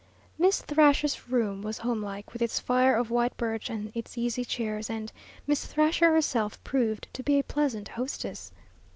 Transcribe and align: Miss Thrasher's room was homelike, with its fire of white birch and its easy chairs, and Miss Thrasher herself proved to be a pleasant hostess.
Miss 0.39 0.63
Thrasher's 0.63 1.29
room 1.29 1.61
was 1.61 1.77
homelike, 1.77 2.33
with 2.33 2.41
its 2.41 2.59
fire 2.59 2.95
of 2.95 3.11
white 3.11 3.37
birch 3.37 3.69
and 3.69 3.91
its 3.93 4.17
easy 4.17 4.43
chairs, 4.43 4.89
and 4.89 5.11
Miss 5.45 5.67
Thrasher 5.67 6.11
herself 6.11 6.57
proved 6.63 7.07
to 7.13 7.21
be 7.21 7.37
a 7.37 7.43
pleasant 7.43 7.89
hostess. 7.89 8.51